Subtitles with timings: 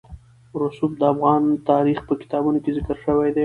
[0.61, 3.39] رسوب د افغان تاریخ په کتابونو کې ذکر شوی دي.